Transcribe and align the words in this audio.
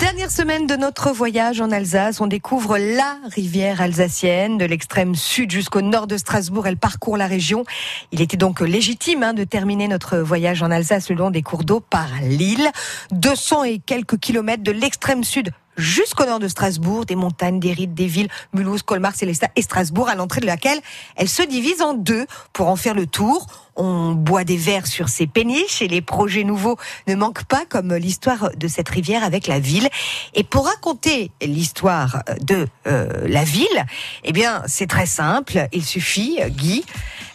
Dernière 0.00 0.32
semaine 0.32 0.66
de 0.66 0.74
notre 0.74 1.12
voyage 1.12 1.60
en 1.60 1.70
Alsace, 1.70 2.20
on 2.20 2.26
découvre 2.26 2.76
la 2.76 3.18
rivière 3.32 3.80
alsacienne 3.80 4.58
de 4.58 4.64
l'extrême 4.64 5.14
sud 5.14 5.52
jusqu'au 5.52 5.80
nord 5.80 6.08
de 6.08 6.16
Strasbourg. 6.16 6.66
Elle 6.66 6.76
parcourt 6.76 7.16
la 7.16 7.28
région. 7.28 7.64
Il 8.10 8.20
était 8.20 8.36
donc 8.36 8.60
légitime 8.60 9.22
hein, 9.22 9.32
de 9.32 9.44
terminer 9.44 9.86
notre 9.86 10.18
voyage 10.18 10.60
en 10.64 10.72
Alsace 10.72 11.08
le 11.08 11.14
long 11.14 11.30
des 11.30 11.42
cours 11.42 11.62
d'eau 11.62 11.78
par 11.78 12.08
l'île. 12.22 12.68
200 13.12 13.62
et 13.62 13.78
quelques 13.78 14.18
kilomètres 14.18 14.64
de 14.64 14.72
l'extrême 14.72 15.22
sud 15.22 15.52
jusqu'au 15.80 16.24
nord 16.24 16.38
de 16.38 16.48
Strasbourg, 16.48 17.06
des 17.06 17.16
montagnes, 17.16 17.58
des 17.58 17.72
rites, 17.72 17.94
des 17.94 18.06
villes, 18.06 18.28
Mulhouse, 18.52 18.82
Colmar, 18.82 19.14
Célestat 19.14 19.48
et 19.56 19.62
Strasbourg, 19.62 20.08
à 20.08 20.14
l'entrée 20.14 20.40
de 20.40 20.46
laquelle 20.46 20.78
elle 21.16 21.28
se 21.28 21.42
divise 21.42 21.82
en 21.82 21.94
deux 21.94 22.26
pour 22.52 22.68
en 22.68 22.76
faire 22.76 22.94
le 22.94 23.06
tour. 23.06 23.46
On 23.76 24.12
boit 24.12 24.44
des 24.44 24.56
verres 24.56 24.86
sur 24.86 25.08
ces 25.08 25.26
péniches 25.26 25.80
et 25.80 25.88
les 25.88 26.02
projets 26.02 26.44
nouveaux 26.44 26.76
ne 27.06 27.14
manquent 27.14 27.44
pas, 27.44 27.64
comme 27.68 27.94
l'histoire 27.94 28.50
de 28.54 28.68
cette 28.68 28.88
rivière 28.88 29.24
avec 29.24 29.46
la 29.46 29.58
ville. 29.58 29.88
Et 30.34 30.44
pour 30.44 30.66
raconter 30.66 31.30
l'histoire 31.40 32.22
de 32.40 32.66
euh, 32.86 33.08
la 33.26 33.44
ville, 33.44 33.86
eh 34.24 34.32
bien, 34.32 34.62
c'est 34.66 34.86
très 34.86 35.06
simple. 35.06 35.66
Il 35.72 35.84
suffit, 35.84 36.38
Guy, 36.48 36.84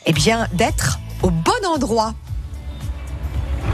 eh 0.05 0.13
bien, 0.13 0.47
d'être 0.53 0.99
au 1.23 1.31
bon 1.31 1.65
endroit 1.67 2.13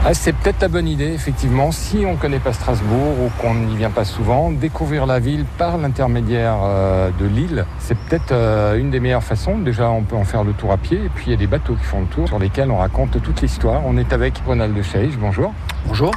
ah, 0.04 0.14
c'est 0.14 0.32
peut-être 0.32 0.60
la 0.60 0.68
bonne 0.68 0.88
idée, 0.88 1.12
effectivement, 1.12 1.70
si 1.70 2.04
on 2.04 2.12
ne 2.12 2.16
connaît 2.16 2.40
pas 2.40 2.52
Strasbourg 2.52 3.14
ou 3.20 3.30
qu'on 3.40 3.54
n'y 3.54 3.76
vient 3.76 3.90
pas 3.90 4.04
souvent, 4.04 4.50
découvrir 4.50 5.06
la 5.06 5.20
ville 5.20 5.44
par 5.58 5.78
l'intermédiaire 5.78 6.58
euh, 6.64 7.10
de 7.20 7.26
l'île, 7.26 7.66
c'est 7.78 7.96
peut-être 7.96 8.32
euh, 8.32 8.76
une 8.76 8.90
des 8.90 8.98
meilleures 8.98 9.22
façons. 9.22 9.58
Déjà, 9.58 9.90
on 9.90 10.02
peut 10.02 10.16
en 10.16 10.24
faire 10.24 10.42
le 10.42 10.54
tour 10.54 10.72
à 10.72 10.76
pied, 10.76 10.98
et 11.04 11.08
puis 11.08 11.26
il 11.28 11.30
y 11.30 11.34
a 11.34 11.36
des 11.36 11.46
bateaux 11.46 11.74
qui 11.74 11.84
font 11.84 12.00
le 12.00 12.06
tour, 12.06 12.26
sur 12.26 12.40
lesquels 12.40 12.70
on 12.72 12.78
raconte 12.78 13.22
toute 13.22 13.42
l'histoire. 13.42 13.82
On 13.86 13.96
est 13.96 14.12
avec 14.12 14.34
Ronald 14.44 14.74
de 14.74 14.82
bonjour. 15.20 15.54
Bonjour. 15.86 16.12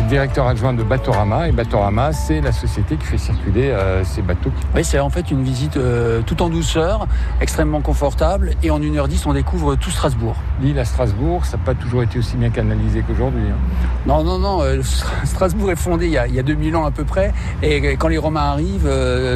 Directeur 0.00 0.46
adjoint 0.46 0.72
de 0.72 0.82
Batorama. 0.82 1.48
Et 1.48 1.52
Batorama, 1.52 2.12
c'est 2.12 2.40
la 2.40 2.52
société 2.52 2.96
qui 2.96 3.06
fait 3.06 3.18
circuler 3.18 3.70
euh, 3.70 4.04
ces 4.04 4.22
bateaux. 4.22 4.50
Oui, 4.74 4.84
c'est 4.84 4.98
en 4.98 5.10
fait 5.10 5.30
une 5.30 5.42
visite 5.42 5.76
euh, 5.76 6.22
tout 6.26 6.42
en 6.42 6.48
douceur, 6.48 7.06
extrêmement 7.40 7.80
confortable. 7.80 8.52
Et 8.62 8.70
en 8.70 8.78
1h10, 8.78 9.22
on 9.26 9.32
découvre 9.32 9.74
tout 9.76 9.90
Strasbourg. 9.90 10.36
L'île 10.60 10.78
à 10.78 10.84
Strasbourg, 10.84 11.44
ça 11.44 11.56
n'a 11.56 11.62
pas 11.64 11.74
toujours 11.74 12.02
été 12.02 12.18
aussi 12.18 12.36
bien 12.36 12.50
canalisé 12.50 13.02
qu'aujourd'hui. 13.06 13.44
Hein. 13.50 13.56
Non, 14.06 14.22
non, 14.22 14.38
non. 14.38 14.62
Euh, 14.62 14.82
Strasbourg 15.24 15.70
est 15.70 15.76
fondé 15.76 16.06
il 16.06 16.12
y, 16.12 16.18
a, 16.18 16.26
il 16.26 16.34
y, 16.34 16.38
a, 16.38 16.42
2000 16.42 16.76
ans 16.76 16.84
à 16.84 16.90
peu 16.90 17.04
près. 17.04 17.32
Et 17.62 17.96
quand 17.96 18.08
les 18.08 18.18
Romains 18.18 18.52
arrivent, 18.52 18.90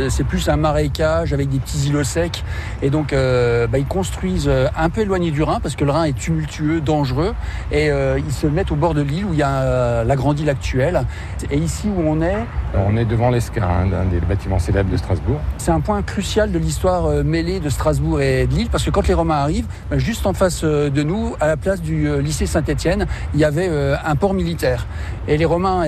c'est 0.09 0.25
plus 0.25 0.49
un 0.49 0.57
marécage 0.57 1.33
avec 1.33 1.49
des 1.49 1.59
petits 1.59 1.89
îlots 1.89 2.05
secs. 2.05 2.45
Et 2.83 2.91
donc, 2.91 3.13
bah, 3.13 3.79
ils 3.79 3.87
construisent 3.87 4.51
un 4.77 4.91
peu 4.91 5.01
éloigné 5.01 5.31
du 5.31 5.43
Rhin 5.43 5.61
parce 5.61 5.77
que 5.77 5.85
le 5.85 5.91
Rhin 5.91 6.05
est 6.05 6.17
tumultueux, 6.17 6.81
dangereux. 6.81 7.35
Et 7.73 7.89
ils 7.89 8.33
se 8.33 8.47
mettent 8.47 8.71
au 8.71 8.77
bord 8.77 8.95
de 8.95 9.03
l'île 9.03 9.25
où 9.25 9.33
il 9.33 9.39
y 9.39 9.43
a 9.43 10.05
la 10.05 10.17
grande 10.17 10.39
île 10.39 10.50
actuelle. 10.51 11.03
Et 11.51 11.57
ici 11.57 11.89
où 11.89 12.03
on 12.07 12.21
est... 12.21 12.37
On 12.75 12.97
est 12.97 13.05
devant 13.05 13.31
l'Esca, 13.31 13.67
un 13.67 14.05
des 14.07 14.21
bâtiments 14.21 14.59
célèbres 14.59 14.91
de 14.91 14.97
Strasbourg. 14.97 15.41
C'est 15.59 15.73
un 15.73 15.81
point 15.81 16.03
crucial 16.03 16.53
de 16.53 16.59
l'histoire 16.59 17.07
euh, 17.07 17.23
mêlée 17.23 17.61
de 17.61 17.69
Strasbourg 17.69 18.21
et 18.21 18.47
de 18.47 18.55
Lille, 18.55 18.69
parce 18.71 18.85
que 18.85 18.91
quand 18.91 19.09
les 19.09 19.15
Romains 19.15 19.37
arrivent, 19.37 19.67
bah, 19.91 19.99
juste 19.99 20.27
en 20.27 20.33
face 20.33 20.61
euh, 20.65 20.91
de 20.91 21.03
nous, 21.03 21.35
à 21.41 21.47
la 21.47 21.57
place 21.57 21.81
du 21.81 22.09
euh, 22.09 22.21
lycée 22.21 22.47
Saint-Étienne, 22.47 23.07
il 23.35 23.41
y 23.41 23.45
avait 23.45 23.71
un 24.05 24.17
port 24.17 24.35
militaire. 24.35 24.87
Et 25.29 25.37
les 25.37 25.45
Romains 25.45 25.85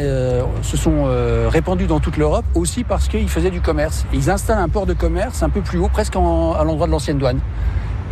se 0.63 0.77
sont 0.77 1.07
répandus 1.49 1.87
dans 1.87 2.01
toute 2.01 2.17
l'Europe 2.17 2.45
aussi 2.55 2.85
parce 2.85 3.09
qu'ils 3.09 3.29
faisaient 3.29 3.51
du 3.51 3.61
commerce. 3.61 4.05
ils 4.13 4.31
installent 4.31 4.59
un 4.59 4.69
port 4.69 4.87
de 4.87 4.95
commerce 4.95 5.43
un 5.43 5.49
peu 5.49 5.61
plus 5.61 5.79
haut, 5.79 5.89
presque 5.89 6.15
à 6.17 6.19
l'endroit 6.65 6.87
de 6.87 6.93
l'ancienne 6.93 7.19
douane. 7.19 7.41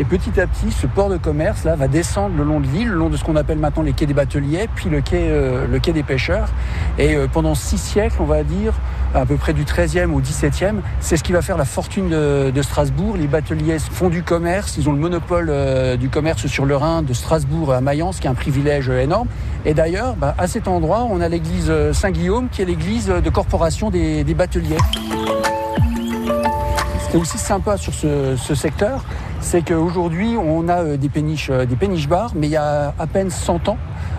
Et 0.01 0.05
petit 0.05 0.41
à 0.41 0.47
petit, 0.47 0.73
ce 0.73 0.87
port 0.87 1.11
de 1.11 1.19
commerce 1.19 1.65
va 1.65 1.87
descendre 1.87 2.35
le 2.35 2.43
long 2.43 2.59
de 2.59 2.67
l'île, 2.67 2.89
le 2.89 2.95
long 2.95 3.11
de 3.11 3.19
ce 3.19 3.23
qu'on 3.23 3.37
appelle 3.37 3.59
maintenant 3.59 3.83
les 3.83 3.93
quais 3.93 4.07
des 4.07 4.15
bateliers, 4.15 4.67
puis 4.75 4.89
le 4.89 5.03
quai, 5.03 5.29
euh, 5.29 5.79
des 5.79 6.03
pêcheurs. 6.03 6.49
Et 6.99 7.17
euh, 7.17 7.27
pendant 7.31 7.55
six 7.55 7.77
siècles, 7.77 8.17
on 8.19 8.25
va 8.25 8.43
dire, 8.43 8.73
à 9.15 9.27
peu 9.27 9.37
près 9.37 9.53
du 9.53 9.65
13e 9.65 10.11
au 10.13 10.23
17e, 10.23 10.77
c'est 11.01 11.19
ce 11.19 11.23
qui 11.23 11.33
va 11.33 11.43
faire 11.43 11.59
la 11.59 11.67
fortune 11.67 12.09
de, 12.09 12.63
Strasbourg. 12.63 13.19
Les 13.19 13.27
bateliers 13.27 13.79
font 13.79 14.09
du 14.09 14.23
commerce, 14.23 14.79
ils 14.79 14.89
ont 14.89 14.93
le 14.93 14.99
monopole 14.99 15.49
euh, 15.51 15.99
du 15.99 16.09
commerce 16.09 16.47
sur 16.47 16.65
le 16.65 16.77
Rhin 16.77 17.03
de 17.03 17.13
Strasbourg 17.13 17.75
à 17.75 17.83
Mayence, 17.83 18.21
qui 18.21 18.27
est 18.27 18.31
un 18.31 18.35
privilège 18.35 18.89
énorme. 18.89 19.29
Et 19.67 19.75
d'ailleurs, 19.75 20.17
bah, 20.17 20.35
à 20.39 20.47
cet 20.47 20.67
endroit, 20.67 21.07
on 21.11 21.21
a 21.21 21.29
l'église 21.29 21.71
Saint-Guillaume, 21.93 22.49
qui 22.51 22.63
est 22.63 22.65
l'église 22.67 23.09
de 23.09 23.31
corporation 23.31 23.91
des, 23.91 24.25
bateliers. 24.35 24.79
Ce 27.05 27.11
qui 27.11 27.17
est 27.19 27.21
aussi 27.21 27.37
sympa 27.37 27.77
sur 27.77 27.93
ce 27.93 28.55
secteur, 28.55 29.05
c'est 29.41 29.63
qu'aujourd'hui, 29.63 30.37
on 30.37 30.69
a 30.69 30.83
euh, 30.83 30.97
des 30.97 31.09
péniches, 31.09 31.51
euh, 31.51 31.65
des 31.65 31.77
péniches 31.77 32.09
bars, 32.09 32.33
mais 32.35 32.47
il 32.47 32.51
y 32.51 32.57
a 32.57 32.95
à 32.99 33.07
peine 33.07 33.31
100 33.31 33.69
ans, 33.69 33.79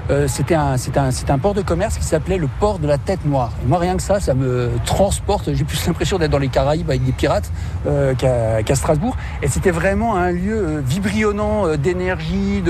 euh, 0.10 0.28
c'était 0.28 0.56
un, 0.56 0.76
un, 0.76 1.10
un, 1.30 1.38
port 1.38 1.54
de 1.54 1.62
commerce 1.62 1.98
qui 1.98 2.04
s'appelait 2.04 2.38
le 2.38 2.50
port 2.60 2.80
de 2.80 2.88
la 2.88 2.98
Tête 2.98 3.24
Noire. 3.26 3.52
Et 3.64 3.68
moi, 3.68 3.80
rien 3.80 3.96
que 3.96 4.02
ça, 4.02 4.20
ça 4.20 4.34
me 4.34 4.72
transporte. 4.86 5.54
J'ai 5.54 5.64
plus 5.64 5.86
l'impression 5.86 6.18
d'être 6.18 6.32
dans 6.32 6.40
les 6.40 6.50
Caraïbes 6.50 6.90
avec 6.90 7.06
des 7.06 7.12
pirates 7.12 7.52
euh, 7.88 8.14
qu'à 8.16 8.76
Strasbourg. 8.76 9.16
Et 9.42 9.48
c'était 9.48 9.72
vraiment 9.72 10.16
un 10.16 10.32
lieu 10.32 10.84
vibrionnant 10.86 11.78
d'énergie, 11.78 12.64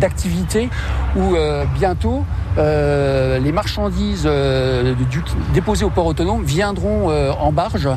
d'activité, 0.00 0.70
de, 1.14 1.20
de, 1.20 1.20
où 1.20 1.36
bientôt 1.74 2.24
les 2.56 3.52
marchandises 3.52 4.24
du, 4.24 5.22
déposées 5.52 5.84
au 5.84 5.90
port 5.90 6.06
autonome 6.06 6.44
viendront 6.44 7.10
en 7.10 7.52
barge 7.52 7.88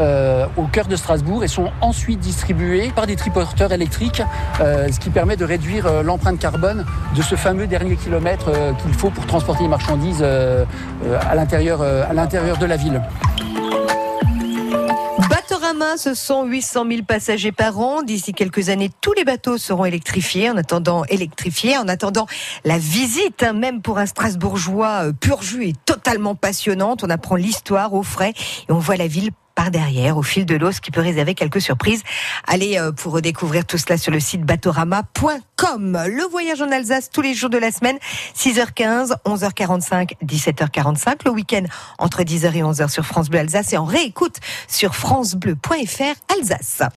au 0.00 0.64
cœur 0.72 0.86
de 0.86 0.96
Strasbourg 0.96 1.44
et 1.44 1.48
sont 1.48 1.70
ensuite 1.80 2.20
distribuées 2.20 2.92
par 2.94 3.06
des 3.06 3.16
triporteurs 3.16 3.72
électriques, 3.72 4.22
ce 4.58 4.98
qui 4.98 5.10
permet 5.10 5.36
de 5.36 5.44
réduire 5.44 6.02
l'empreinte 6.02 6.38
carbone 6.38 6.84
de 7.14 7.22
ce 7.22 7.34
fameux 7.34 7.66
dernier 7.66 7.96
kilomètre 7.96 8.46
euh, 8.48 8.72
qu'il 8.72 8.92
faut 8.94 9.10
pour 9.10 9.26
transporter 9.26 9.62
les 9.62 9.68
marchandises 9.68 10.20
euh, 10.22 10.64
euh, 11.04 11.18
à 11.28 11.34
l'intérieur 11.34 11.78
de 12.58 12.66
la 12.66 12.76
ville. 12.76 13.00
Batorama, 15.76 15.96
ce 15.96 16.14
sont 16.14 16.44
800 16.44 16.86
000 16.88 17.02
passagers 17.02 17.52
par 17.52 17.78
an. 17.78 18.02
D'ici 18.02 18.32
quelques 18.32 18.68
années, 18.68 18.90
tous 19.00 19.12
les 19.12 19.24
bateaux 19.24 19.58
seront 19.58 19.84
électrifiés. 19.84 20.50
En 20.50 20.56
attendant, 20.56 21.04
électrifiés, 21.04 21.76
en 21.76 21.88
attendant 21.88 22.26
la 22.64 22.78
visite, 22.78 23.42
hein, 23.42 23.52
même 23.52 23.82
pour 23.82 23.98
un 23.98 24.06
Strasbourgeois 24.06 25.12
pur 25.20 25.42
jus 25.42 25.68
et 25.68 25.72
totalement 25.84 26.34
passionnante. 26.34 27.04
On 27.04 27.10
apprend 27.10 27.36
l'histoire 27.36 27.94
au 27.94 28.02
frais 28.02 28.32
et 28.68 28.72
on 28.72 28.78
voit 28.78 28.96
la 28.96 29.06
ville 29.06 29.30
par 29.56 29.72
derrière, 29.72 30.16
au 30.16 30.22
fil 30.22 30.46
de 30.46 30.54
l'eau, 30.54 30.70
ce 30.70 30.80
qui 30.80 30.92
peut 30.92 31.00
réserver 31.00 31.34
quelques 31.34 31.60
surprises. 31.60 32.04
Allez 32.46 32.78
euh, 32.78 32.92
pour 32.92 33.14
redécouvrir 33.14 33.64
tout 33.64 33.78
cela 33.78 33.96
sur 33.96 34.12
le 34.12 34.20
site 34.20 34.42
batorama.com. 34.42 35.98
Le 36.06 36.30
voyage 36.30 36.62
en 36.62 36.70
Alsace 36.70 37.10
tous 37.10 37.22
les 37.22 37.34
jours 37.34 37.50
de 37.50 37.58
la 37.58 37.72
semaine, 37.72 37.98
6h15, 38.36 39.16
11h45, 39.24 40.12
17h45. 40.24 41.24
Le 41.24 41.30
week-end 41.30 41.64
entre 41.98 42.22
10h 42.22 42.54
et 42.54 42.62
11h 42.62 42.88
sur 42.88 43.04
France 43.04 43.30
Bleu 43.30 43.40
Alsace 43.40 43.72
et 43.72 43.78
en 43.78 43.84
réécoute 43.86 44.36
sur 44.68 44.94
francebleu.fr 44.94 46.36
Alsace. 46.38 46.82